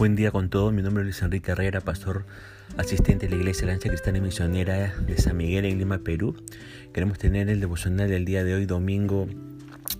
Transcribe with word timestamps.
Buen 0.00 0.16
día 0.16 0.30
con 0.30 0.48
todos, 0.48 0.72
mi 0.72 0.80
nombre 0.80 1.02
es 1.02 1.04
Luis 1.04 1.20
Enrique 1.20 1.50
Herrera, 1.50 1.82
pastor 1.82 2.24
asistente 2.78 3.26
de 3.26 3.32
la 3.32 3.42
Iglesia 3.42 3.66
Lancha 3.66 3.90
Cristiana 3.90 4.16
y 4.16 4.22
Misionera 4.22 4.94
de 4.96 5.18
San 5.18 5.36
Miguel 5.36 5.66
en 5.66 5.76
Lima, 5.76 5.98
Perú. 5.98 6.42
Queremos 6.94 7.18
tener 7.18 7.50
el 7.50 7.60
devocional 7.60 8.08
del 8.08 8.24
día 8.24 8.42
de 8.42 8.54
hoy, 8.54 8.64
domingo 8.64 9.28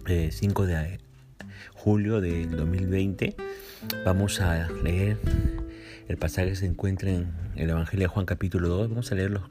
5 0.07 0.65
eh, 0.65 0.67
de 0.67 1.01
julio 1.75 2.23
del 2.23 2.51
2020. 2.57 3.37
Vamos 4.07 4.41
a 4.41 4.71
leer 4.83 5.19
el 6.09 6.17
pasaje 6.17 6.49
que 6.49 6.57
se 6.57 6.65
encuentra 6.65 7.11
en 7.11 7.35
el 7.57 7.69
Evangelio 7.69 8.05
de 8.05 8.09
Juan 8.09 8.25
capítulo 8.25 8.69
2. 8.69 8.89
Vamos 8.89 9.13
a 9.13 9.17
leerlo 9.17 9.51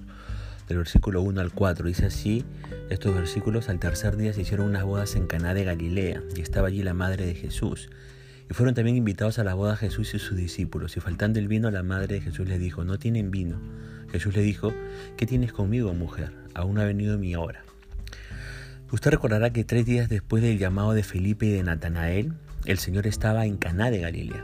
del 0.67 0.79
versículo 0.79 1.21
1 1.21 1.41
al 1.41 1.51
4. 1.51 1.85
Dice 1.85 2.07
así, 2.07 2.43
estos 2.89 3.13
versículos, 3.13 3.69
al 3.69 3.77
tercer 3.77 4.17
día 4.17 4.33
se 4.33 4.41
hicieron 4.41 4.65
unas 4.65 4.83
bodas 4.83 5.15
en 5.15 5.27
Caná 5.27 5.53
de 5.53 5.63
Galilea 5.63 6.23
y 6.35 6.41
estaba 6.41 6.69
allí 6.69 6.81
la 6.81 6.95
madre 6.95 7.27
de 7.27 7.35
Jesús. 7.35 7.91
Y 8.49 8.53
fueron 8.53 8.73
también 8.73 8.97
invitados 8.97 9.37
a 9.37 9.43
la 9.43 9.53
boda 9.53 9.75
Jesús 9.75 10.13
y 10.15 10.19
sus 10.19 10.35
discípulos. 10.35 10.97
Y 10.97 10.99
faltando 11.01 11.39
el 11.39 11.47
vino, 11.47 11.69
la 11.69 11.83
madre 11.83 12.15
de 12.15 12.21
Jesús 12.21 12.47
le 12.47 12.57
dijo, 12.57 12.83
no 12.83 12.97
tienen 12.97 13.29
vino. 13.29 13.59
Jesús 14.11 14.35
le 14.35 14.41
dijo, 14.41 14.73
¿qué 15.17 15.27
tienes 15.27 15.53
conmigo, 15.53 15.93
mujer? 15.93 16.33
Aún 16.55 16.79
ha 16.79 16.83
venido 16.83 17.19
mi 17.19 17.35
hora. 17.35 17.63
Usted 18.91 19.11
recordará 19.11 19.51
que 19.51 19.63
tres 19.63 19.85
días 19.85 20.09
después 20.09 20.41
del 20.41 20.57
llamado 20.57 20.93
de 20.93 21.03
Felipe 21.03 21.45
y 21.45 21.51
de 21.51 21.61
Natanael, 21.61 22.33
el 22.65 22.79
Señor 22.79 23.05
estaba 23.05 23.45
en 23.45 23.57
Caná 23.57 23.91
de 23.91 23.99
Galilea. 23.99 24.43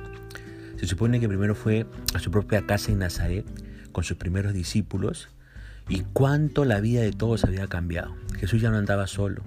Se 0.77 0.85
supone 0.85 1.19
que 1.19 1.27
primero 1.27 1.55
fue 1.55 1.87
a 2.13 2.19
su 2.19 2.29
propia 2.29 2.65
casa 2.67 2.91
en 2.91 2.99
Nazaret 2.99 3.45
con 3.91 4.03
sus 4.03 4.17
primeros 4.17 4.53
discípulos 4.53 5.29
y 5.89 6.01
cuánto 6.13 6.63
la 6.63 6.79
vida 6.79 7.01
de 7.01 7.11
todos 7.11 7.43
había 7.43 7.65
cambiado. 7.67 8.15
Jesús 8.37 8.61
ya 8.61 8.69
no 8.69 8.77
andaba 8.77 9.07
solo 9.07 9.41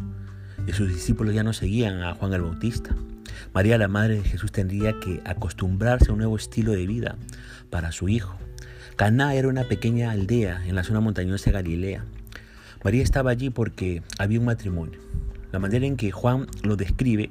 y 0.66 0.72
sus 0.72 0.88
discípulos 0.88 1.32
ya 1.32 1.45
no 1.45 1.52
seguían 1.52 2.02
a 2.02 2.14
Juan 2.14 2.32
el 2.32 2.42
Bautista. 2.42 2.96
María, 3.52 3.78
la 3.78 3.88
madre 3.88 4.16
de 4.16 4.24
Jesús, 4.24 4.52
tendría 4.52 4.98
que 5.00 5.20
acostumbrarse 5.24 6.10
a 6.10 6.12
un 6.12 6.18
nuevo 6.18 6.36
estilo 6.36 6.72
de 6.72 6.86
vida 6.86 7.16
para 7.70 7.92
su 7.92 8.08
hijo. 8.08 8.36
Caná 8.96 9.34
era 9.34 9.48
una 9.48 9.64
pequeña 9.64 10.10
aldea 10.10 10.66
en 10.66 10.74
la 10.74 10.84
zona 10.84 11.00
montañosa 11.00 11.46
de 11.46 11.52
Galilea. 11.52 12.04
María 12.82 13.02
estaba 13.02 13.30
allí 13.30 13.50
porque 13.50 14.02
había 14.18 14.40
un 14.40 14.46
matrimonio. 14.46 14.98
La 15.52 15.59
manera 15.59 15.86
en 15.86 15.96
que 15.96 16.10
Juan 16.10 16.46
lo 16.62 16.76
describe, 16.76 17.30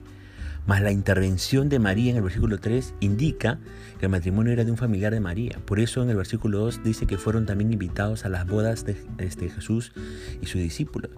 más 0.66 0.82
la 0.82 0.92
intervención 0.92 1.70
de 1.70 1.80
María 1.80 2.12
en 2.12 2.18
el 2.18 2.24
versículo 2.24 2.58
3, 2.58 2.94
indica 3.00 3.60
que 4.00 4.06
el 4.06 4.12
matrimonio 4.12 4.54
era 4.54 4.66
de 4.66 4.72
un 4.72 4.78
familiar 4.78 5.14
de 5.14 5.20
María. 5.20 5.60
Por 5.66 5.80
eso 5.80 6.04
en 6.04 6.10
el 6.10 6.16
versículo 6.18 6.60
2 6.60 6.84
dice 6.84 7.06
que 7.06 7.18
fueron 7.18 7.46
también 7.46 7.72
invitados 7.72 8.26
a 8.26 8.30
las 8.30 8.46
bodas 8.48 8.86
de, 8.86 8.98
este 9.18 9.50
Jesús 9.50 9.94
y 10.42 10.46
sus 10.46 10.62
discípulos. 10.62 11.12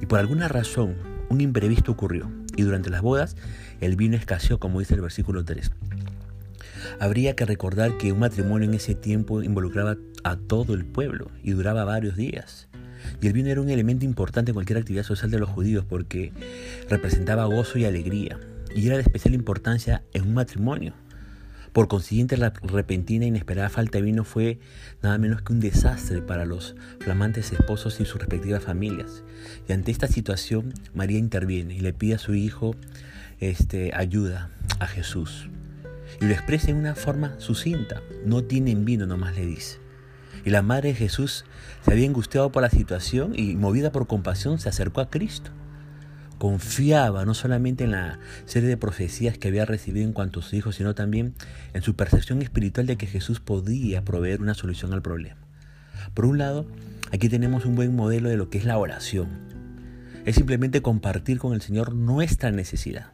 Y 0.00 0.06
por 0.06 0.18
alguna 0.18 0.48
razón, 0.48 0.94
un 1.28 1.40
imprevisto 1.40 1.92
ocurrió 1.92 2.30
y 2.56 2.62
durante 2.62 2.90
las 2.90 3.02
bodas 3.02 3.36
el 3.80 3.96
vino 3.96 4.16
escaseó, 4.16 4.58
como 4.58 4.80
dice 4.80 4.94
el 4.94 5.00
versículo 5.00 5.44
3. 5.44 5.70
Habría 7.00 7.34
que 7.34 7.44
recordar 7.44 7.96
que 7.98 8.12
un 8.12 8.20
matrimonio 8.20 8.68
en 8.68 8.74
ese 8.74 8.94
tiempo 8.94 9.42
involucraba 9.42 9.96
a 10.24 10.36
todo 10.36 10.74
el 10.74 10.84
pueblo 10.84 11.30
y 11.42 11.52
duraba 11.52 11.84
varios 11.84 12.16
días. 12.16 12.68
Y 13.20 13.26
el 13.26 13.32
vino 13.32 13.48
era 13.48 13.60
un 13.60 13.70
elemento 13.70 14.04
importante 14.04 14.50
en 14.50 14.54
cualquier 14.54 14.78
actividad 14.78 15.04
social 15.04 15.30
de 15.30 15.38
los 15.38 15.48
judíos 15.48 15.84
porque 15.88 16.32
representaba 16.88 17.44
gozo 17.46 17.78
y 17.78 17.84
alegría 17.84 18.38
y 18.74 18.86
era 18.86 18.96
de 18.96 19.02
especial 19.02 19.34
importancia 19.34 20.02
en 20.12 20.22
un 20.22 20.34
matrimonio. 20.34 20.94
Por 21.72 21.88
consiguiente, 21.88 22.36
la 22.36 22.50
repentina 22.62 23.24
e 23.24 23.28
inesperada 23.28 23.70
falta 23.70 23.96
de 23.96 24.04
vino 24.04 24.24
fue 24.24 24.58
nada 25.02 25.16
menos 25.16 25.40
que 25.40 25.54
un 25.54 25.60
desastre 25.60 26.20
para 26.20 26.44
los 26.44 26.76
flamantes 27.00 27.50
esposos 27.52 27.98
y 27.98 28.04
sus 28.04 28.20
respectivas 28.20 28.62
familias. 28.62 29.24
Y 29.66 29.72
ante 29.72 29.90
esta 29.90 30.06
situación, 30.06 30.74
María 30.94 31.18
interviene 31.18 31.74
y 31.74 31.80
le 31.80 31.94
pide 31.94 32.16
a 32.16 32.18
su 32.18 32.34
hijo 32.34 32.76
este, 33.40 33.92
ayuda 33.94 34.50
a 34.80 34.86
Jesús. 34.86 35.48
Y 36.20 36.26
lo 36.26 36.32
expresa 36.32 36.70
en 36.70 36.76
una 36.76 36.94
forma 36.94 37.40
sucinta. 37.40 38.02
No 38.26 38.44
tienen 38.44 38.84
vino, 38.84 39.06
nomás 39.06 39.34
le 39.34 39.46
dice. 39.46 39.78
Y 40.44 40.50
la 40.50 40.60
madre 40.60 40.90
de 40.90 40.94
Jesús 40.94 41.46
se 41.86 41.92
había 41.92 42.06
angustiado 42.06 42.52
por 42.52 42.62
la 42.62 42.70
situación 42.70 43.32
y 43.34 43.56
movida 43.56 43.92
por 43.92 44.06
compasión 44.06 44.58
se 44.58 44.68
acercó 44.68 45.00
a 45.00 45.08
Cristo 45.08 45.52
confiaba 46.42 47.24
no 47.24 47.34
solamente 47.34 47.84
en 47.84 47.92
la 47.92 48.18
serie 48.46 48.68
de 48.68 48.76
profecías 48.76 49.38
que 49.38 49.46
había 49.46 49.64
recibido 49.64 50.04
en 50.04 50.12
cuanto 50.12 50.40
a 50.40 50.42
sus 50.42 50.54
hijos, 50.54 50.74
sino 50.74 50.92
también 50.92 51.34
en 51.72 51.82
su 51.82 51.94
percepción 51.94 52.42
espiritual 52.42 52.84
de 52.84 52.96
que 52.96 53.06
Jesús 53.06 53.38
podía 53.38 54.04
proveer 54.04 54.42
una 54.42 54.54
solución 54.54 54.92
al 54.92 55.02
problema. 55.02 55.36
Por 56.14 56.24
un 56.24 56.38
lado, 56.38 56.66
aquí 57.12 57.28
tenemos 57.28 57.64
un 57.64 57.76
buen 57.76 57.94
modelo 57.94 58.28
de 58.28 58.36
lo 58.36 58.50
que 58.50 58.58
es 58.58 58.64
la 58.64 58.76
oración. 58.76 59.28
Es 60.24 60.34
simplemente 60.34 60.82
compartir 60.82 61.38
con 61.38 61.52
el 61.52 61.62
Señor 61.62 61.94
nuestra 61.94 62.50
necesidad. 62.50 63.12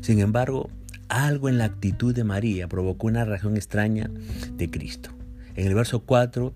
Sin 0.00 0.18
embargo, 0.18 0.70
algo 1.08 1.48
en 1.48 1.56
la 1.56 1.66
actitud 1.66 2.12
de 2.12 2.24
María 2.24 2.66
provocó 2.66 3.06
una 3.06 3.24
reacción 3.24 3.54
extraña 3.54 4.10
de 4.54 4.68
Cristo. 4.68 5.10
En 5.54 5.68
el 5.68 5.74
verso 5.76 6.00
4, 6.00 6.52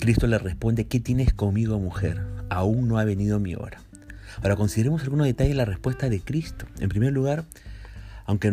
Cristo 0.00 0.28
le 0.28 0.38
responde, 0.38 0.86
¿qué 0.86 0.98
tienes 0.98 1.34
conmigo, 1.34 1.78
mujer? 1.78 2.22
Aún 2.48 2.88
no 2.88 2.98
ha 2.98 3.04
venido 3.04 3.38
mi 3.38 3.54
hora. 3.54 3.82
Ahora 4.42 4.56
consideremos 4.56 5.02
algunos 5.02 5.26
detalles 5.26 5.52
de 5.52 5.56
la 5.56 5.64
respuesta 5.64 6.08
de 6.08 6.20
Cristo. 6.20 6.66
En 6.78 6.88
primer 6.88 7.12
lugar, 7.12 7.44
aunque 8.26 8.48
a 8.48 8.50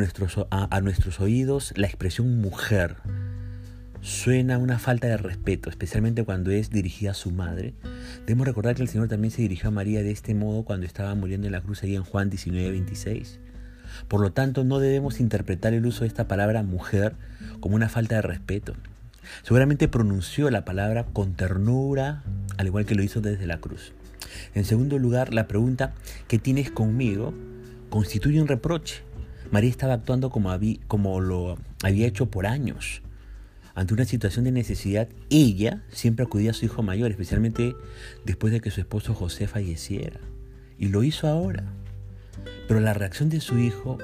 nuestros, 0.81 1.19
oídos 1.19 1.73
la 1.75 1.87
expresión 1.87 2.39
mujer 2.39 2.97
suena 4.01 4.57
una 4.57 4.79
falta 4.79 5.07
de 5.07 5.17
respeto, 5.17 5.69
especialmente 5.69 6.23
cuando 6.23 6.51
es 6.51 6.69
dirigida 6.69 7.11
a 7.11 7.15
su 7.15 7.31
madre, 7.31 7.73
debemos 8.25 8.45
recordar 8.47 8.75
que 8.75 8.81
el 8.81 8.89
Señor 8.89 9.07
también 9.07 9.31
se 9.31 9.41
dirigió 9.41 9.69
a 9.69 9.71
María 9.71 10.03
de 10.03 10.11
este 10.11 10.35
modo 10.35 10.63
cuando 10.63 10.85
estaba 10.85 11.15
muriendo 11.15 11.47
en 11.47 11.53
la 11.53 11.61
cruz 11.61 11.83
ahí 11.83 11.95
en 11.95 12.03
Juan 12.03 12.29
19, 12.29 12.71
26. 12.71 13.39
Por 14.07 14.21
lo 14.21 14.31
tanto, 14.31 14.63
no 14.63 14.79
debemos 14.79 15.19
interpretar 15.19 15.73
el 15.73 15.85
uso 15.85 16.01
de 16.01 16.07
esta 16.07 16.27
palabra 16.27 16.63
mujer 16.63 17.15
como 17.59 17.75
una 17.75 17.89
falta 17.89 18.15
de 18.15 18.21
respeto. 18.21 18.73
Seguramente 19.43 19.87
pronunció 19.87 20.49
la 20.49 20.65
palabra 20.65 21.05
con 21.05 21.33
ternura, 21.33 22.23
al 22.57 22.67
igual 22.67 22.85
que 22.85 22.95
lo 22.95 23.03
hizo 23.03 23.21
desde 23.21 23.47
la 23.47 23.59
cruz. 23.59 23.93
En 24.53 24.65
segundo 24.65 24.99
lugar, 24.99 25.33
la 25.33 25.47
pregunta 25.47 25.93
¿qué 26.27 26.39
tienes 26.39 26.71
conmigo? 26.71 27.33
constituye 27.89 28.41
un 28.41 28.47
reproche. 28.47 29.03
María 29.51 29.69
estaba 29.69 29.93
actuando 29.93 30.31
como, 30.31 30.49
como 30.87 31.21
lo 31.21 31.59
había 31.83 32.07
hecho 32.07 32.31
por 32.31 32.47
años. 32.47 33.03
Ante 33.75 33.93
una 33.93 34.05
situación 34.05 34.45
de 34.45 34.51
necesidad, 34.51 35.09
ella 35.29 35.83
siempre 35.91 36.25
acudía 36.25 36.51
a 36.51 36.53
su 36.53 36.65
hijo 36.65 36.81
mayor, 36.81 37.11
especialmente 37.11 37.75
después 38.25 38.51
de 38.51 38.61
que 38.61 38.71
su 38.71 38.81
esposo 38.81 39.13
José 39.13 39.47
falleciera. 39.47 40.19
Y 40.79 40.87
lo 40.87 41.03
hizo 41.03 41.27
ahora. 41.27 41.65
Pero 42.67 42.79
la 42.79 42.93
reacción 42.93 43.29
de 43.29 43.41
su 43.41 43.59
hijo 43.59 43.99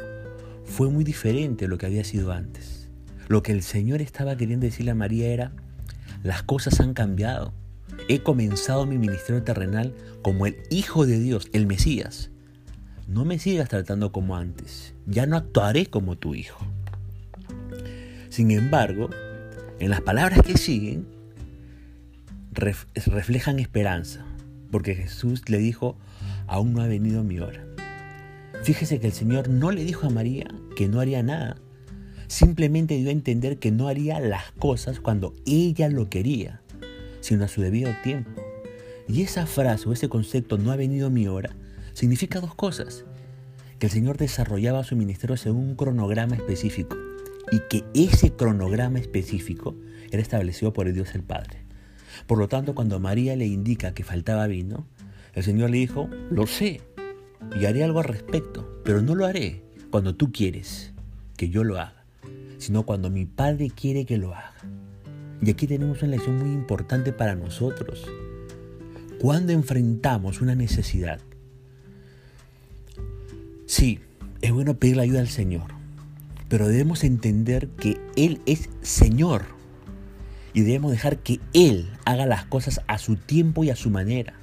fue 0.66 0.90
muy 0.90 1.04
diferente 1.04 1.66
a 1.66 1.68
lo 1.68 1.78
que 1.80 1.88
había 1.88 2.04
sido 2.04 2.32
antes. 2.32 2.88
Lo 3.28 3.42
que 3.42 3.52
el 3.52 3.64
Señor 3.64 4.02
estaba 4.02 4.38
queriendo 4.38 4.66
decirle 4.66 4.92
a 4.92 4.96
María 4.96 5.30
era, 5.30 5.52
las 6.22 6.44
cosas 6.44 6.80
han 6.80 6.94
cambiado 6.94 7.54
he 8.08 8.20
comenzado 8.20 8.86
mi 8.86 8.98
ministerio 8.98 9.44
terrenal 9.44 9.94
como 10.22 10.46
el 10.46 10.58
Hijo 10.70 11.06
de 11.06 11.20
Dios, 11.20 11.48
el 11.54 11.68
Mesías. 11.68 12.32
No 13.08 13.26
me 13.26 13.40
sigas 13.40 13.70
tratando 13.70 14.12
como 14.12 14.36
antes, 14.36 14.94
ya 15.06 15.26
no 15.26 15.38
actuaré 15.38 15.88
como 15.88 16.18
tu 16.18 16.36
Hijo. 16.36 16.66
Sin 18.30 18.52
embargo, 18.52 19.10
en 19.80 19.90
las 19.90 20.02
palabras 20.02 20.42
que 20.44 20.58
siguen, 20.58 21.08
reflejan 22.52 23.60
esperanza, 23.60 24.26
porque 24.72 24.96
Jesús 24.96 25.50
le 25.50 25.58
dijo, 25.58 25.98
aún 26.48 26.74
no 26.74 26.82
ha 26.82 26.88
venido 26.88 27.24
mi 27.24 27.40
hora. 27.40 27.66
Fíjese 28.64 29.00
que 29.00 29.08
el 29.08 29.14
Señor 29.14 29.50
no 29.50 29.72
le 29.72 29.84
dijo 29.84 30.08
a 30.08 30.10
María 30.10 30.48
que 30.76 30.88
no 30.88 31.00
haría 31.00 31.24
nada, 31.24 31.58
simplemente 32.28 32.96
dio 32.96 33.10
a 33.10 33.14
entender 33.14 33.58
que 33.58 33.72
no 33.72 33.88
haría 33.88 34.20
las 34.20 34.52
cosas 34.54 35.00
cuando 35.00 35.34
ella 35.46 35.90
lo 35.90 36.10
quería 36.10 36.62
sino 37.22 37.46
a 37.46 37.48
su 37.48 37.62
debido 37.62 37.92
tiempo. 38.04 38.42
Y 39.08 39.24
esa 39.24 39.46
frase 39.46 39.90
o 39.90 39.94
ese 39.94 40.10
concepto 40.10 40.58
no 40.58 40.72
ha 40.72 40.76
venido 40.76 41.10
mi 41.10 41.28
hora 41.28 41.56
significa 41.94 42.40
dos 42.40 42.56
cosas. 42.56 43.06
Que 43.78 43.88
el 43.88 43.92
Señor 43.92 44.18
desarrollaba 44.18 44.84
su 44.84 44.96
ministerio 44.96 45.38
según 45.38 45.70
un 45.70 45.76
cronograma 45.76 46.36
específico 46.36 46.98
y 47.52 47.60
que 47.70 47.84
ese 47.94 48.32
cronograma 48.32 49.00
específico 49.00 49.76
era 50.12 50.22
establecido 50.22 50.74
por 50.74 50.88
el 50.88 50.94
Dios 50.94 51.16
el 51.16 51.24
Padre. 51.24 51.60
Por 52.28 52.38
lo 52.38 52.48
tanto, 52.48 52.76
cuando 52.76 53.00
María 53.00 53.36
le 53.36 53.48
indica 53.48 53.94
que 53.94 54.04
faltaba 54.04 54.48
vino, 54.48 54.86
el 55.34 55.44
Señor 55.44 55.70
le 55.70 55.78
dijo, 55.78 56.10
lo 56.30 56.48
sé 56.48 56.82
y 57.60 57.66
haré 57.66 57.84
algo 57.84 58.00
al 58.00 58.06
respecto, 58.06 58.82
pero 58.84 59.02
no 59.02 59.16
lo 59.16 59.26
haré 59.26 59.64
cuando 59.92 60.16
tú 60.16 60.32
quieres 60.32 60.94
que 61.38 61.50
yo 61.50 61.64
lo 61.64 61.80
haga, 61.80 62.06
sino 62.58 62.84
cuando 62.84 63.10
mi 63.10 63.26
Padre 63.26 63.70
quiere 63.70 64.06
que 64.06 64.18
lo 64.18 64.34
haga. 64.34 64.56
Y 65.42 65.50
aquí 65.50 65.68
tenemos 65.68 66.02
una 66.02 66.12
lección 66.12 66.38
muy 66.38 66.50
importante 66.50 67.14
para 67.14 67.36
nosotros. 67.36 68.06
Cuando 69.20 69.54
enfrentamos 69.54 70.42
una 70.42 70.56
necesidad, 70.56 71.20
sí, 73.66 74.00
es 74.42 74.52
bueno 74.52 74.76
pedir 74.76 74.98
la 74.98 75.04
ayuda 75.04 75.22
al 75.22 75.30
Señor, 75.30 75.68
pero 76.50 76.68
debemos 76.68 77.04
entender 77.04 77.70
que 77.70 78.00
Él 78.16 78.42
es 78.46 78.70
Señor 78.82 79.46
y 80.54 80.62
debemos 80.62 80.92
dejar 80.92 81.20
que 81.20 81.40
Él 81.54 81.90
haga 82.06 82.26
las 82.26 82.46
cosas 82.46 82.82
a 82.88 82.98
su 82.98 83.16
tiempo 83.16 83.64
y 83.64 83.70
a 83.70 83.76
su 83.76 83.90
manera. 83.90 84.34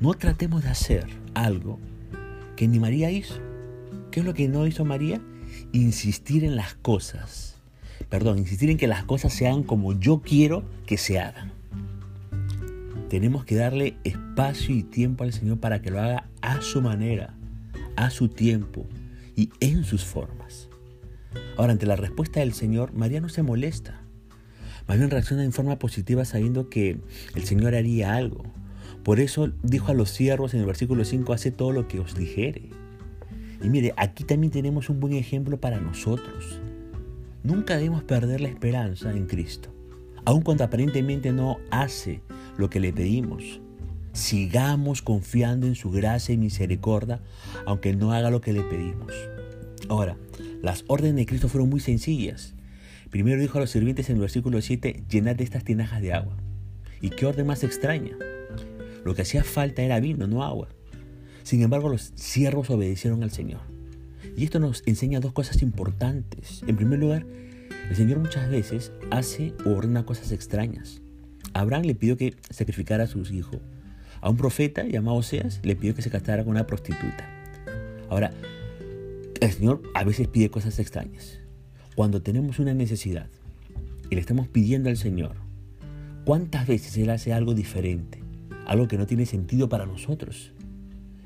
No 0.00 0.14
tratemos 0.14 0.62
de 0.64 0.70
hacer 0.70 1.06
algo 1.34 1.78
que 2.56 2.68
ni 2.68 2.80
María 2.80 3.10
hizo. 3.10 3.38
¿Qué 4.10 4.20
es 4.20 4.26
lo 4.26 4.34
que 4.34 4.48
no 4.48 4.66
hizo 4.66 4.84
María? 4.84 5.20
Insistir 5.72 6.44
en 6.44 6.56
las 6.56 6.74
cosas 6.74 7.61
perdón, 8.08 8.38
insistir 8.38 8.70
en 8.70 8.76
que 8.76 8.86
las 8.86 9.04
cosas 9.04 9.32
se 9.32 9.46
hagan 9.46 9.62
como 9.62 9.92
yo 9.92 10.22
quiero 10.22 10.64
que 10.86 10.96
se 10.96 11.18
hagan. 11.18 11.52
Tenemos 13.08 13.44
que 13.44 13.56
darle 13.56 13.96
espacio 14.04 14.74
y 14.74 14.82
tiempo 14.82 15.24
al 15.24 15.32
Señor 15.32 15.58
para 15.58 15.82
que 15.82 15.90
lo 15.90 16.00
haga 16.00 16.28
a 16.40 16.62
su 16.62 16.80
manera, 16.80 17.34
a 17.96 18.10
su 18.10 18.28
tiempo 18.28 18.86
y 19.36 19.50
en 19.60 19.84
sus 19.84 20.04
formas. 20.04 20.68
Ahora, 21.56 21.72
ante 21.72 21.86
la 21.86 21.96
respuesta 21.96 22.40
del 22.40 22.54
Señor, 22.54 22.92
María 22.94 23.20
no 23.20 23.28
se 23.28 23.42
molesta. 23.42 24.00
Más 24.88 24.98
bien 24.98 25.10
reacciona 25.10 25.44
en 25.44 25.52
forma 25.52 25.78
positiva 25.78 26.24
sabiendo 26.24 26.68
que 26.68 26.98
el 27.34 27.44
Señor 27.44 27.74
haría 27.74 28.14
algo. 28.14 28.44
Por 29.04 29.20
eso 29.20 29.52
dijo 29.62 29.90
a 29.90 29.94
los 29.94 30.10
siervos 30.10 30.54
en 30.54 30.60
el 30.60 30.66
versículo 30.66 31.04
5, 31.04 31.32
hace 31.32 31.50
todo 31.50 31.72
lo 31.72 31.88
que 31.88 31.98
os 31.98 32.14
dijere. 32.14 32.70
Y 33.62 33.68
mire, 33.68 33.94
aquí 33.96 34.24
también 34.24 34.52
tenemos 34.52 34.88
un 34.88 35.00
buen 35.00 35.14
ejemplo 35.14 35.60
para 35.60 35.80
nosotros. 35.80 36.60
Nunca 37.44 37.76
debemos 37.76 38.04
perder 38.04 38.40
la 38.40 38.48
esperanza 38.48 39.10
en 39.10 39.26
Cristo, 39.26 39.74
aun 40.24 40.42
cuando 40.42 40.62
aparentemente 40.62 41.32
no 41.32 41.58
hace 41.70 42.22
lo 42.56 42.70
que 42.70 42.78
le 42.78 42.92
pedimos. 42.92 43.60
Sigamos 44.12 45.02
confiando 45.02 45.66
en 45.66 45.74
su 45.74 45.90
gracia 45.90 46.34
y 46.34 46.38
misericordia, 46.38 47.20
aunque 47.66 47.96
no 47.96 48.12
haga 48.12 48.30
lo 48.30 48.40
que 48.40 48.52
le 48.52 48.62
pedimos. 48.62 49.12
Ahora, 49.88 50.16
las 50.62 50.84
órdenes 50.86 51.16
de 51.16 51.26
Cristo 51.26 51.48
fueron 51.48 51.68
muy 51.68 51.80
sencillas. 51.80 52.54
Primero 53.10 53.40
dijo 53.40 53.58
a 53.58 53.62
los 53.62 53.70
sirvientes 53.70 54.08
en 54.08 54.16
el 54.16 54.20
versículo 54.20 54.60
7, 54.60 55.04
llenad 55.08 55.34
de 55.34 55.44
estas 55.44 55.64
tinajas 55.64 56.00
de 56.00 56.12
agua. 56.12 56.36
¿Y 57.00 57.10
qué 57.10 57.26
orden 57.26 57.48
más 57.48 57.64
extraña? 57.64 58.16
Lo 59.04 59.16
que 59.16 59.22
hacía 59.22 59.42
falta 59.42 59.82
era 59.82 59.98
vino, 59.98 60.28
no 60.28 60.44
agua. 60.44 60.68
Sin 61.42 61.60
embargo, 61.62 61.88
los 61.88 62.12
siervos 62.14 62.70
obedecieron 62.70 63.24
al 63.24 63.32
Señor. 63.32 63.71
Y 64.36 64.44
esto 64.44 64.58
nos 64.58 64.82
enseña 64.86 65.20
dos 65.20 65.32
cosas 65.32 65.62
importantes. 65.62 66.62
En 66.66 66.76
primer 66.76 66.98
lugar, 66.98 67.26
el 67.88 67.96
Señor 67.96 68.18
muchas 68.18 68.48
veces 68.50 68.92
hace 69.10 69.54
o 69.64 69.70
ordena 69.70 70.06
cosas 70.06 70.32
extrañas. 70.32 71.02
Abraham 71.54 71.84
le 71.84 71.94
pidió 71.94 72.16
que 72.16 72.34
sacrificara 72.50 73.04
a 73.04 73.08
sus 73.08 73.30
hijos. 73.30 73.58
A 74.20 74.30
un 74.30 74.36
profeta 74.36 74.84
llamado 74.84 75.18
Oseas 75.18 75.60
le 75.62 75.76
pidió 75.76 75.94
que 75.94 76.02
se 76.02 76.10
casara 76.10 76.44
con 76.44 76.52
una 76.52 76.66
prostituta. 76.66 77.28
Ahora, 78.08 78.30
el 79.40 79.50
Señor 79.50 79.82
a 79.94 80.04
veces 80.04 80.28
pide 80.28 80.50
cosas 80.50 80.78
extrañas. 80.78 81.40
Cuando 81.94 82.22
tenemos 82.22 82.58
una 82.58 82.72
necesidad 82.72 83.28
y 84.08 84.14
le 84.14 84.20
estamos 84.20 84.48
pidiendo 84.48 84.88
al 84.88 84.96
Señor, 84.96 85.36
¿cuántas 86.24 86.66
veces 86.66 86.96
Él 86.96 87.10
hace 87.10 87.32
algo 87.32 87.52
diferente? 87.52 88.22
Algo 88.66 88.88
que 88.88 88.96
no 88.96 89.06
tiene 89.06 89.26
sentido 89.26 89.68
para 89.68 89.84
nosotros. 89.84 90.52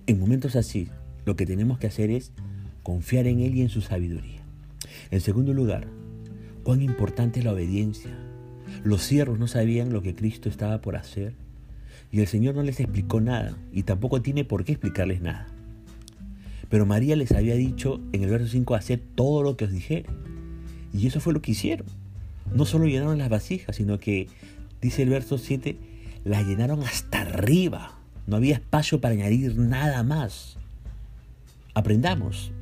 En 0.07 0.19
momentos 0.19 0.57
así, 0.57 0.89
lo 1.25 1.37
que 1.37 1.47
tenemos 1.47 1.79
que 1.79 1.87
hacer 1.87 2.11
es 2.11 2.33
confiar 2.87 3.27
en 3.27 3.41
Él 3.41 3.57
y 3.57 3.63
en 3.63 3.69
su 3.69 3.81
sabiduría. 3.81 4.43
En 5.11 5.21
segundo 5.21 5.53
lugar, 5.53 5.89
cuán 6.63 6.83
importante 6.83 7.41
es 7.41 7.45
la 7.45 7.53
obediencia. 7.53 8.17
Los 8.85 9.03
siervos 9.03 9.41
no 9.41 9.49
sabían 9.49 9.93
lo 9.93 10.03
que 10.03 10.15
Cristo 10.15 10.49
estaba 10.49 10.81
por 10.81 10.95
hacer 10.95 11.35
y 12.13 12.21
el 12.21 12.29
Señor 12.29 12.55
no 12.55 12.63
les 12.63 12.79
explicó 12.79 13.21
nada 13.21 13.59
y 13.73 13.83
tampoco 13.83 14.23
tiene 14.23 14.45
por 14.45 14.65
qué 14.65 14.71
explicarles 14.71 15.21
nada. 15.21 15.49
Pero 16.69 16.87
María 16.87 17.17
les 17.17 17.33
había 17.33 17.57
dicho 17.57 18.01
en 18.13 18.23
el 18.23 18.31
verso 18.31 18.47
5, 18.47 18.77
hacer 18.77 19.03
todo 19.17 19.43
lo 19.43 19.57
que 19.57 19.65
os 19.65 19.73
dijere. 19.73 20.07
Y 20.95 21.09
eso 21.09 21.19
fue 21.19 21.33
lo 21.33 21.43
que 21.43 21.51
hicieron. 21.51 21.89
No 22.55 22.67
solo 22.67 22.87
llenaron 22.87 23.19
las 23.19 23.31
vasijas, 23.31 23.75
sino 23.75 23.99
que, 23.99 24.29
dice 24.81 25.03
el 25.03 25.09
verso 25.09 25.39
7, 25.39 25.77
las 26.25 26.47
llenaron 26.47 26.85
hasta 26.85 27.23
arriba. 27.23 27.99
No 28.29 28.37
había 28.37 28.55
espacio 28.55 29.01
para 29.01 29.15
añadir 29.15 29.59
nada 29.59 30.05
más. 30.05 30.57
Aprendamos 31.75 32.53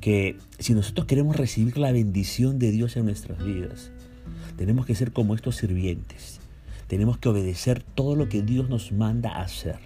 que 0.00 0.36
si 0.58 0.74
nosotros 0.74 1.06
queremos 1.06 1.36
recibir 1.36 1.78
la 1.78 1.92
bendición 1.92 2.58
de 2.58 2.70
Dios 2.70 2.96
en 2.96 3.04
nuestras 3.04 3.44
vidas, 3.44 3.90
tenemos 4.56 4.86
que 4.86 4.94
ser 4.94 5.12
como 5.12 5.34
estos 5.34 5.56
sirvientes. 5.56 6.40
Tenemos 6.86 7.18
que 7.18 7.28
obedecer 7.28 7.82
todo 7.82 8.16
lo 8.16 8.28
que 8.28 8.42
Dios 8.42 8.68
nos 8.68 8.92
manda 8.92 9.40
hacer. 9.40 9.78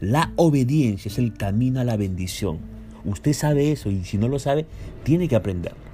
La 0.00 0.32
obediencia 0.36 1.08
es 1.08 1.18
el 1.18 1.34
camino 1.34 1.80
a 1.80 1.84
la 1.84 1.96
bendición. 1.96 2.58
Usted 3.04 3.32
sabe 3.32 3.72
eso 3.72 3.90
y 3.90 4.04
si 4.04 4.18
no 4.18 4.28
lo 4.28 4.38
sabe, 4.38 4.66
tiene 5.02 5.28
que 5.28 5.36
aprenderlo. 5.36 5.92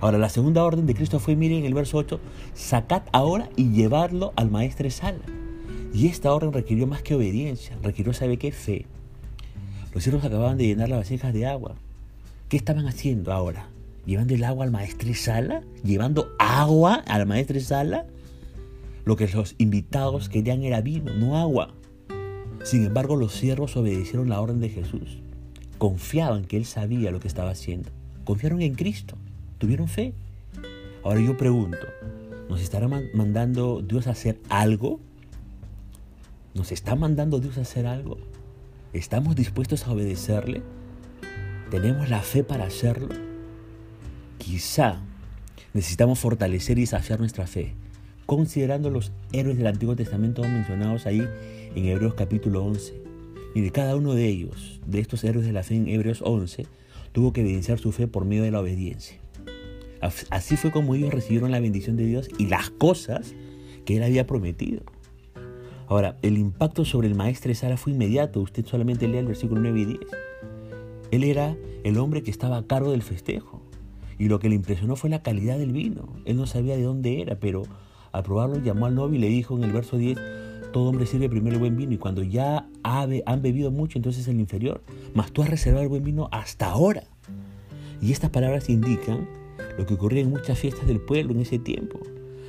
Ahora, 0.00 0.18
la 0.18 0.28
segunda 0.28 0.64
orden 0.64 0.86
de 0.86 0.94
Cristo 0.94 1.18
fue, 1.20 1.36
miren 1.36 1.64
el 1.64 1.72
verso 1.72 1.96
8, 1.96 2.20
sacad 2.54 3.02
ahora 3.12 3.48
y 3.56 3.70
llevarlo 3.70 4.32
al 4.36 4.50
maestro 4.50 4.90
sala. 4.90 5.24
Y 5.94 6.08
esta 6.08 6.34
orden 6.34 6.52
requirió 6.52 6.86
más 6.86 7.02
que 7.02 7.14
obediencia, 7.14 7.78
requirió, 7.82 8.12
¿sabe 8.12 8.36
qué? 8.36 8.52
Fe. 8.52 8.86
Los 9.94 10.02
siervos 10.02 10.24
acababan 10.24 10.58
de 10.58 10.66
llenar 10.66 10.88
las 10.88 10.98
vasijas 10.98 11.32
de 11.32 11.46
agua. 11.46 11.76
¿Qué 12.48 12.56
estaban 12.56 12.86
haciendo 12.86 13.32
ahora? 13.32 13.68
¿Llevando 14.06 14.34
el 14.34 14.44
agua 14.44 14.64
al 14.64 14.70
maestre 14.70 15.14
Sala? 15.14 15.62
¿Llevando 15.82 16.34
agua 16.38 17.02
al 17.06 17.26
maestre 17.26 17.60
Sala? 17.60 18.06
Lo 19.04 19.16
que 19.16 19.28
los 19.28 19.54
invitados 19.58 20.28
querían 20.28 20.62
era 20.62 20.80
vino, 20.80 21.12
no 21.14 21.38
agua. 21.38 21.74
Sin 22.62 22.84
embargo, 22.84 23.16
los 23.16 23.32
siervos 23.32 23.76
obedecieron 23.76 24.28
la 24.28 24.40
orden 24.40 24.60
de 24.60 24.70
Jesús. 24.70 25.18
Confiaban 25.78 26.44
que 26.44 26.56
Él 26.56 26.64
sabía 26.64 27.10
lo 27.10 27.20
que 27.20 27.28
estaba 27.28 27.50
haciendo. 27.50 27.90
Confiaron 28.24 28.62
en 28.62 28.74
Cristo. 28.74 29.16
Tuvieron 29.58 29.88
fe. 29.88 30.14
Ahora 31.02 31.20
yo 31.20 31.36
pregunto, 31.36 31.86
¿nos 32.48 32.62
estará 32.62 32.88
mandando 32.88 33.82
Dios 33.82 34.06
a 34.06 34.12
hacer 34.12 34.40
algo 34.48 35.00
¿Nos 36.54 36.70
está 36.70 36.94
mandando 36.94 37.40
Dios 37.40 37.58
a 37.58 37.62
hacer 37.62 37.84
algo? 37.84 38.16
¿Estamos 38.92 39.34
dispuestos 39.34 39.88
a 39.88 39.92
obedecerle? 39.92 40.62
¿Tenemos 41.74 42.08
la 42.08 42.20
fe 42.20 42.44
para 42.44 42.66
hacerlo? 42.66 43.08
Quizá 44.38 45.02
necesitamos 45.72 46.20
fortalecer 46.20 46.78
y 46.78 46.82
desafiar 46.82 47.18
nuestra 47.18 47.48
fe, 47.48 47.74
considerando 48.26 48.90
los 48.90 49.10
héroes 49.32 49.58
del 49.58 49.66
Antiguo 49.66 49.96
Testamento 49.96 50.42
mencionados 50.42 51.04
ahí 51.06 51.26
en 51.74 51.84
Hebreos 51.84 52.14
capítulo 52.14 52.64
11. 52.64 52.94
Y 53.56 53.60
de 53.60 53.72
cada 53.72 53.96
uno 53.96 54.14
de 54.14 54.28
ellos, 54.28 54.80
de 54.86 55.00
estos 55.00 55.24
héroes 55.24 55.46
de 55.46 55.52
la 55.52 55.64
fe 55.64 55.74
en 55.74 55.88
Hebreos 55.88 56.22
11, 56.24 56.64
tuvo 57.10 57.32
que 57.32 57.40
evidenciar 57.40 57.80
su 57.80 57.90
fe 57.90 58.06
por 58.06 58.24
medio 58.24 58.44
de 58.44 58.52
la 58.52 58.60
obediencia. 58.60 59.18
Así 60.30 60.56
fue 60.56 60.70
como 60.70 60.94
ellos 60.94 61.12
recibieron 61.12 61.50
la 61.50 61.58
bendición 61.58 61.96
de 61.96 62.06
Dios 62.06 62.28
y 62.38 62.46
las 62.46 62.70
cosas 62.70 63.34
que 63.84 63.96
Él 63.96 64.04
había 64.04 64.28
prometido. 64.28 64.84
Ahora, 65.88 66.18
el 66.22 66.38
impacto 66.38 66.84
sobre 66.84 67.08
el 67.08 67.16
maestre 67.16 67.52
Sara 67.56 67.76
fue 67.76 67.94
inmediato. 67.94 68.40
Usted 68.40 68.64
solamente 68.64 69.08
lea 69.08 69.18
el 69.18 69.26
versículo 69.26 69.60
9 69.60 69.80
y 69.80 69.84
10. 69.86 70.00
Él 71.10 71.24
era 71.24 71.56
el 71.84 71.98
hombre 71.98 72.22
que 72.22 72.30
estaba 72.30 72.56
a 72.56 72.66
cargo 72.66 72.90
del 72.90 73.02
festejo. 73.02 73.62
Y 74.18 74.28
lo 74.28 74.38
que 74.38 74.48
le 74.48 74.54
impresionó 74.54 74.96
fue 74.96 75.10
la 75.10 75.22
calidad 75.22 75.58
del 75.58 75.72
vino. 75.72 76.08
Él 76.24 76.36
no 76.36 76.46
sabía 76.46 76.76
de 76.76 76.82
dónde 76.82 77.20
era, 77.20 77.36
pero 77.36 77.64
al 78.12 78.22
probarlo 78.22 78.62
llamó 78.62 78.86
al 78.86 78.94
novio 78.94 79.18
y 79.18 79.20
le 79.20 79.28
dijo 79.28 79.56
en 79.56 79.64
el 79.64 79.72
verso 79.72 79.96
10, 79.96 80.18
todo 80.72 80.88
hombre 80.88 81.06
sirve 81.06 81.28
primero 81.28 81.54
el 81.54 81.60
buen 81.60 81.76
vino 81.76 81.92
y 81.92 81.98
cuando 81.98 82.22
ya 82.22 82.68
han 82.82 83.42
bebido 83.42 83.70
mucho, 83.70 83.98
entonces 83.98 84.26
el 84.28 84.40
inferior. 84.40 84.82
Mas 85.14 85.32
tú 85.32 85.42
has 85.42 85.48
reservado 85.48 85.82
el 85.82 85.88
buen 85.88 86.04
vino 86.04 86.28
hasta 86.32 86.70
ahora. 86.70 87.04
Y 88.00 88.12
estas 88.12 88.30
palabras 88.30 88.68
indican 88.68 89.28
lo 89.78 89.86
que 89.86 89.94
ocurría 89.94 90.22
en 90.22 90.30
muchas 90.30 90.58
fiestas 90.58 90.86
del 90.86 91.00
pueblo 91.00 91.32
en 91.32 91.40
ese 91.40 91.58
tiempo. 91.58 92.00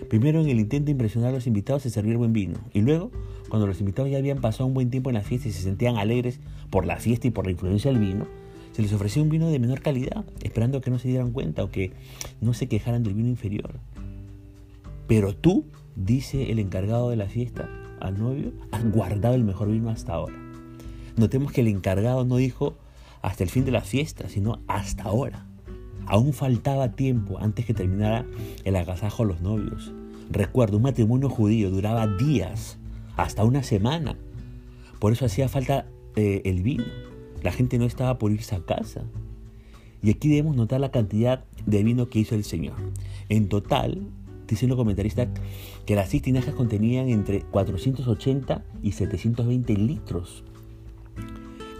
Primero 0.09 0.41
en 0.41 0.49
el 0.49 0.59
intento 0.59 0.85
de 0.85 0.91
impresionar 0.91 1.31
a 1.31 1.33
los 1.33 1.47
invitados 1.47 1.83
se 1.83 1.89
servir 1.89 2.17
buen 2.17 2.33
vino. 2.33 2.59
Y 2.73 2.81
luego, 2.81 3.11
cuando 3.49 3.67
los 3.67 3.79
invitados 3.79 4.11
ya 4.11 4.17
habían 4.17 4.39
pasado 4.39 4.67
un 4.67 4.73
buen 4.73 4.89
tiempo 4.89 5.09
en 5.09 5.15
la 5.15 5.21
fiesta 5.21 5.47
y 5.47 5.51
se 5.51 5.61
sentían 5.61 5.97
alegres 5.97 6.39
por 6.69 6.85
la 6.85 6.97
fiesta 6.97 7.27
y 7.27 7.31
por 7.31 7.45
la 7.45 7.51
influencia 7.51 7.91
del 7.91 7.99
vino, 7.99 8.27
se 8.75 8.81
les 8.81 8.91
ofrecía 8.91 9.23
un 9.23 9.29
vino 9.29 9.49
de 9.49 9.57
menor 9.57 9.79
calidad, 9.79 10.25
esperando 10.43 10.81
que 10.81 10.91
no 10.91 10.99
se 10.99 11.07
dieran 11.07 11.31
cuenta 11.31 11.63
o 11.63 11.71
que 11.71 11.93
no 12.41 12.53
se 12.53 12.67
quejaran 12.67 13.03
del 13.03 13.13
vino 13.13 13.29
inferior. 13.29 13.79
Pero 15.07 15.33
tú, 15.33 15.63
dice 15.95 16.51
el 16.51 16.59
encargado 16.59 17.09
de 17.09 17.15
la 17.15 17.29
fiesta 17.29 17.69
al 18.01 18.19
novio, 18.19 18.51
has 18.73 18.83
guardado 18.91 19.35
el 19.35 19.45
mejor 19.45 19.71
vino 19.71 19.89
hasta 19.89 20.11
ahora. 20.11 20.35
Notemos 21.15 21.53
que 21.53 21.61
el 21.61 21.69
encargado 21.69 22.25
no 22.25 22.35
dijo 22.35 22.75
hasta 23.21 23.45
el 23.45 23.49
fin 23.49 23.63
de 23.63 23.71
la 23.71 23.79
fiesta, 23.79 24.27
sino 24.27 24.59
hasta 24.67 25.03
ahora. 25.03 25.47
Aún 26.05 26.33
faltaba 26.33 26.97
tiempo 26.97 27.37
antes 27.39 27.65
que 27.65 27.73
terminara 27.73 28.25
el 28.65 28.75
agasajo 28.75 29.23
a 29.23 29.25
los 29.25 29.39
novios. 29.39 29.93
Recuerdo, 30.29 30.75
un 30.75 30.83
matrimonio 30.83 31.29
judío 31.29 31.71
duraba 31.71 32.07
días, 32.07 32.77
hasta 33.15 33.45
una 33.45 33.63
semana. 33.63 34.17
Por 34.99 35.13
eso 35.13 35.23
hacía 35.23 35.47
falta 35.47 35.87
eh, 36.17 36.41
el 36.43 36.61
vino. 36.61 36.83
La 37.45 37.51
gente 37.51 37.77
no 37.77 37.85
estaba 37.85 38.17
por 38.17 38.31
irse 38.31 38.55
a 38.55 38.65
casa. 38.65 39.03
Y 40.01 40.09
aquí 40.09 40.29
debemos 40.29 40.55
notar 40.55 40.79
la 40.79 40.89
cantidad 40.89 41.45
de 41.67 41.83
vino 41.83 42.09
que 42.09 42.17
hizo 42.17 42.33
el 42.33 42.43
Señor. 42.43 42.73
En 43.29 43.49
total, 43.49 44.01
dicen 44.47 44.69
los 44.69 44.77
comentaristas 44.77 45.27
que 45.85 45.93
las 45.93 46.09
seis 46.09 46.23
tinajas 46.23 46.55
contenían 46.55 47.07
entre 47.09 47.41
480 47.41 48.65
y 48.81 48.93
720 48.93 49.73
litros. 49.75 50.43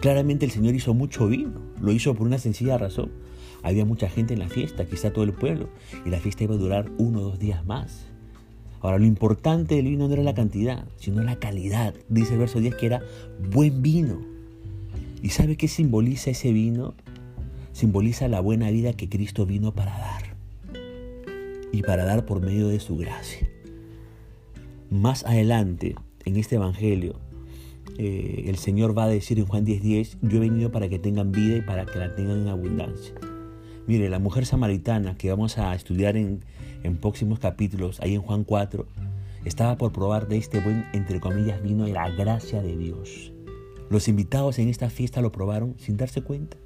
Claramente 0.02 0.46
el 0.46 0.52
Señor 0.52 0.76
hizo 0.76 0.94
mucho 0.94 1.28
vino. 1.28 1.60
Lo 1.82 1.92
hizo 1.92 2.14
por 2.14 2.28
una 2.28 2.38
sencilla 2.38 2.78
razón 2.78 3.26
había 3.64 3.84
mucha 3.84 4.08
gente 4.08 4.36
en 4.36 4.42
la 4.42 4.48
fiesta, 4.48 4.86
quizá 4.86 5.12
todo 5.12 5.24
el 5.24 5.34
pueblo, 5.34 5.70
y 6.06 6.12
la 6.12 6.20
fiesta 6.20 6.44
iba 6.44 6.54
a 6.54 6.60
durar 6.60 6.92
uno 7.00 7.22
o 7.22 7.24
dos 7.24 7.40
días 7.40 7.66
más. 7.66 8.06
Ahora, 8.80 9.00
lo 9.00 9.06
importante 9.06 9.74
del 9.74 9.86
vino 9.86 10.08
no 10.08 10.14
era 10.14 10.22
la 10.22 10.36
cantidad, 10.36 10.86
sino 10.98 11.24
la 11.24 11.38
calidad. 11.38 11.96
Dice 12.08 12.34
el 12.34 12.40
verso 12.42 12.60
10 12.60 12.76
que 12.76 12.86
era 12.86 13.02
buen 13.52 13.82
vino. 13.82 14.35
¿Y 15.25 15.29
sabe 15.29 15.58
qué 15.58 15.67
simboliza 15.67 16.29
ese 16.29 16.51
vino? 16.53 16.94
Simboliza 17.72 18.27
la 18.27 18.41
buena 18.41 18.70
vida 18.70 18.94
que 18.94 19.10
Cristo 19.10 19.48
vino 19.48 19.74
para 19.74 19.98
dar. 19.98 20.36
y 21.72 21.82
para 21.82 22.05
dar 22.05 22.27
por 22.27 22.41
medio 22.41 22.67
de 22.67 22.79
su 22.79 22.96
gracia. 22.96 23.50
Más 24.91 25.25
adelante, 25.25 25.96
en 26.25 26.38
este 26.38 26.58
Evangelio, 26.58 27.20
eh, 27.98 28.44
el 28.46 28.58
Señor 28.58 28.96
va 28.96 29.05
a 29.05 29.08
decir 29.08 29.39
en 29.39 29.48
Juan 29.48 29.65
10:10, 29.65 29.82
10, 29.82 30.17
yo 30.22 30.38
he 30.38 30.41
venido 30.41 30.72
para 30.72 30.89
que 30.89 31.00
tengan 31.00 31.32
vida 31.32 31.58
y 31.58 31.62
para 31.62 31.88
que 31.88 31.98
la 31.98 32.13
tengan 32.15 32.41
en 32.41 32.48
abundancia. 32.48 33.15
Mire, 33.88 34.10
la 34.10 34.20
mujer 34.20 34.46
samaritana 34.46 35.17
que 35.17 35.32
vamos 35.32 35.58
a 35.58 35.74
estudiar 35.74 36.17
en, 36.17 36.46
en 36.84 36.98
próximos 36.98 37.39
capítulos, 37.39 38.00
ahí 38.00 38.13
en 38.13 38.22
Juan 38.22 38.44
4, 38.44 38.86
estaba 39.44 39.75
por 39.79 39.91
probar 39.91 40.27
de 40.27 40.38
este 40.38 40.60
buen, 40.60 40.86
entre 40.94 41.20
comillas, 41.20 41.63
vino 41.63 41.86
de 41.86 41.94
la 41.94 42.12
gracia 42.12 42.62
de 42.62 42.77
Dios. 42.77 43.35
Los 43.89 44.08
invitados 44.08 44.60
en 44.60 44.70
esta 44.70 44.89
fiesta 44.89 45.22
lo 45.22 45.32
probaron 45.32 45.75
sin 45.77 45.98
darse 45.98 46.22
cuenta. 46.22 46.58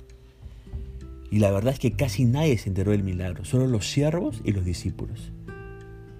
Y 1.31 1.39
la 1.39 1.51
verdad 1.51 1.73
es 1.73 1.79
que 1.79 1.91
casi 1.91 2.25
nadie 2.25 2.57
se 2.57 2.69
enteró 2.69 2.91
del 2.91 3.03
milagro, 3.03 3.45
solo 3.45 3.67
los 3.67 3.89
siervos 3.89 4.41
y 4.43 4.51
los 4.51 4.65
discípulos. 4.65 5.31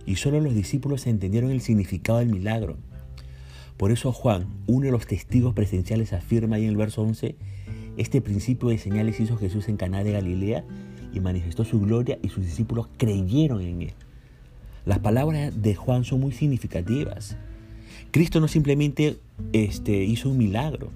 Y 0.06 0.16
solo 0.18 0.40
los 0.40 0.54
discípulos 0.54 1.08
entendieron 1.08 1.52
el 1.52 1.62
significado 1.62 2.20
del 2.20 2.30
milagro. 2.30 2.78
Por 3.78 3.92
eso 3.92 4.12
Juan, 4.12 4.48
uno 4.68 4.86
de 4.86 4.92
los 4.92 5.08
testigos 5.08 5.54
presenciales, 5.54 6.14
afirma 6.14 6.58
ahí 6.58 6.64
en 6.64 6.70
el 6.70 6.78
verso 6.78 7.02
11, 7.02 7.36
este 7.98 8.22
principio 8.22 8.70
de 8.70 8.78
señales 8.78 9.20
hizo 9.20 9.38
Jesús 9.38 9.68
en 9.68 9.78
Caná 9.78 10.04
de 10.04 10.12
Galilea 10.12 10.64
y 11.14 11.20
manifestó 11.22 11.64
su 11.66 11.80
gloria 11.80 12.20
y 12.22 12.30
sus 12.30 12.46
discípulos 12.46 12.88
creyeron 12.98 13.62
en 13.62 13.82
él. 13.84 13.94
Las 14.86 15.00
palabras 15.00 15.62
de 15.62 15.76
Juan 15.76 16.04
son 16.04 16.20
muy 16.20 16.32
significativas. 16.32 17.36
Cristo 18.12 18.40
no 18.40 18.48
simplemente 18.48 19.18
este, 19.54 20.04
hizo 20.04 20.30
un 20.30 20.38
milagro, 20.38 20.90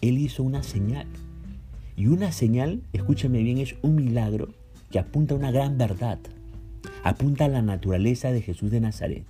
Él 0.00 0.18
hizo 0.18 0.42
una 0.42 0.62
señal. 0.62 1.06
Y 1.96 2.06
una 2.06 2.32
señal, 2.32 2.80
escúchame 2.92 3.42
bien, 3.42 3.58
es 3.58 3.74
un 3.82 3.96
milagro 3.96 4.48
que 4.90 4.98
apunta 4.98 5.34
a 5.34 5.38
una 5.38 5.50
gran 5.50 5.78
verdad. 5.78 6.18
Apunta 7.02 7.46
a 7.46 7.48
la 7.48 7.62
naturaleza 7.62 8.30
de 8.30 8.42
Jesús 8.42 8.70
de 8.70 8.80
Nazaret. 8.80 9.24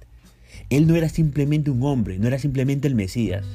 Él 0.71 0.87
no 0.87 0.97
era 0.97 1.09
simplemente 1.09 1.71
un 1.71 1.83
hombre, 1.83 2.19
no 2.19 2.27
era 2.27 2.39
simplemente 2.39 2.89
el 2.89 2.95
Mesías. 2.95 3.47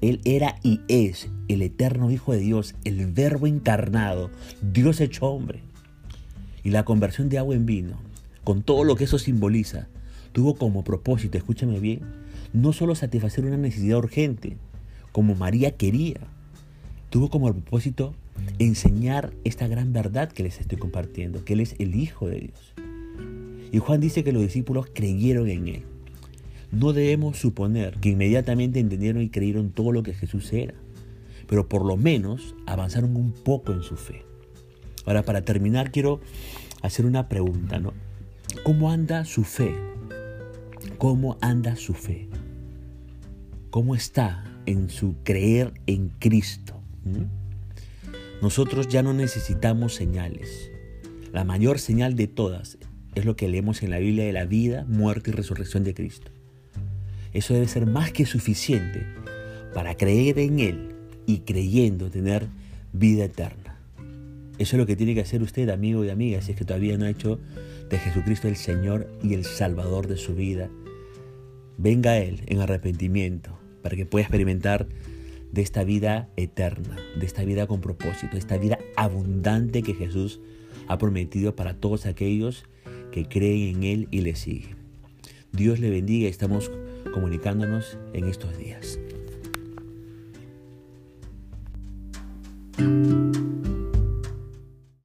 Él 0.00 0.20
era 0.24 0.56
y 0.62 0.80
es 0.88 1.28
el 1.48 1.62
eterno 1.62 2.10
Hijo 2.10 2.32
de 2.32 2.40
Dios, 2.40 2.74
el 2.84 3.06
Verbo 3.12 3.46
encarnado, 3.46 4.30
Dios 4.60 5.00
hecho 5.00 5.26
hombre. 5.26 5.60
Y 6.62 6.70
la 6.70 6.84
conversión 6.84 7.28
de 7.28 7.38
agua 7.38 7.54
en 7.54 7.66
vino, 7.66 7.98
con 8.42 8.62
todo 8.62 8.84
lo 8.84 8.96
que 8.96 9.04
eso 9.04 9.18
simboliza, 9.18 9.86
tuvo 10.32 10.56
como 10.56 10.82
propósito, 10.84 11.38
escúchame 11.38 11.80
bien, 11.80 12.00
no 12.54 12.72
solo 12.72 12.94
satisfacer 12.94 13.44
una 13.44 13.56
necesidad 13.56 13.98
urgente, 13.98 14.56
como 15.10 15.34
María 15.34 15.72
quería, 15.72 16.20
tuvo 17.10 17.28
como 17.28 17.52
propósito 17.52 18.14
enseñar 18.60 19.32
esta 19.42 19.66
gran 19.66 19.92
verdad 19.92 20.30
que 20.30 20.44
les 20.44 20.60
estoy 20.60 20.78
compartiendo, 20.78 21.44
que 21.44 21.54
Él 21.54 21.60
es 21.60 21.74
el 21.80 21.96
Hijo 21.96 22.28
de 22.28 22.38
Dios. 22.40 22.74
Y 23.72 23.78
Juan 23.78 24.00
dice 24.00 24.22
que 24.22 24.32
los 24.32 24.40
discípulos 24.40 24.86
creyeron 24.94 25.48
en 25.48 25.66
Él. 25.66 25.82
No 26.70 26.92
debemos 26.92 27.38
suponer 27.38 27.98
que 27.98 28.10
inmediatamente 28.10 28.78
entendieron 28.78 29.20
y 29.20 29.30
creyeron 29.30 29.70
todo 29.70 29.90
lo 29.90 30.04
que 30.04 30.14
Jesús 30.14 30.52
era, 30.52 30.74
pero 31.48 31.68
por 31.68 31.84
lo 31.84 31.96
menos 31.96 32.54
avanzaron 32.66 33.16
un 33.16 33.32
poco 33.32 33.72
en 33.72 33.82
su 33.82 33.96
fe. 33.96 34.22
Ahora, 35.06 35.24
para 35.24 35.42
terminar, 35.42 35.90
quiero 35.90 36.20
hacer 36.82 37.04
una 37.04 37.28
pregunta, 37.28 37.80
¿no? 37.80 37.92
¿Cómo 38.62 38.92
anda 38.92 39.24
su 39.24 39.42
fe? 39.42 39.74
¿Cómo 40.98 41.36
anda 41.40 41.74
su 41.74 41.94
fe? 41.94 42.28
¿Cómo 43.74 43.96
está 43.96 44.44
en 44.66 44.88
su 44.88 45.16
creer 45.24 45.72
en 45.88 46.10
Cristo? 46.20 46.80
Nosotros 48.40 48.86
ya 48.86 49.02
no 49.02 49.12
necesitamos 49.12 49.96
señales. 49.96 50.70
La 51.32 51.42
mayor 51.42 51.80
señal 51.80 52.14
de 52.14 52.28
todas 52.28 52.78
es 53.16 53.24
lo 53.24 53.34
que 53.34 53.48
leemos 53.48 53.82
en 53.82 53.90
la 53.90 53.98
Biblia 53.98 54.26
de 54.26 54.32
la 54.32 54.44
vida, 54.44 54.84
muerte 54.84 55.30
y 55.30 55.32
resurrección 55.32 55.82
de 55.82 55.92
Cristo. 55.92 56.30
Eso 57.32 57.52
debe 57.52 57.66
ser 57.66 57.86
más 57.86 58.12
que 58.12 58.26
suficiente 58.26 59.08
para 59.74 59.96
creer 59.96 60.38
en 60.38 60.60
Él 60.60 60.94
y 61.26 61.40
creyendo 61.40 62.12
tener 62.12 62.46
vida 62.92 63.24
eterna. 63.24 63.80
Eso 64.56 64.76
es 64.76 64.78
lo 64.78 64.86
que 64.86 64.94
tiene 64.94 65.16
que 65.16 65.22
hacer 65.22 65.42
usted, 65.42 65.68
amigo 65.68 66.04
y 66.04 66.10
amiga, 66.10 66.40
si 66.42 66.52
es 66.52 66.56
que 66.56 66.64
todavía 66.64 66.96
no 66.96 67.06
ha 67.06 67.10
hecho 67.10 67.40
de 67.90 67.98
Jesucristo 67.98 68.46
el 68.46 68.54
Señor 68.54 69.10
y 69.20 69.34
el 69.34 69.44
Salvador 69.44 70.06
de 70.06 70.16
su 70.16 70.36
vida. 70.36 70.70
Venga 71.76 72.12
a 72.12 72.18
Él 72.18 72.42
en 72.46 72.60
arrepentimiento 72.60 73.63
para 73.84 73.96
que 73.96 74.06
pueda 74.06 74.22
experimentar 74.22 74.88
de 75.52 75.60
esta 75.60 75.84
vida 75.84 76.30
eterna, 76.36 76.96
de 77.20 77.26
esta 77.26 77.44
vida 77.44 77.66
con 77.66 77.82
propósito, 77.82 78.32
de 78.32 78.38
esta 78.38 78.56
vida 78.56 78.78
abundante 78.96 79.82
que 79.82 79.92
Jesús 79.92 80.40
ha 80.88 80.96
prometido 80.96 81.54
para 81.54 81.74
todos 81.74 82.06
aquellos 82.06 82.64
que 83.12 83.28
creen 83.28 83.76
en 83.76 83.82
Él 83.84 84.08
y 84.10 84.22
le 84.22 84.36
siguen. 84.36 84.76
Dios 85.52 85.80
le 85.80 85.90
bendiga 85.90 86.26
y 86.26 86.30
estamos 86.30 86.72
comunicándonos 87.12 87.98
en 88.14 88.24
estos 88.24 88.56
días. 88.56 88.98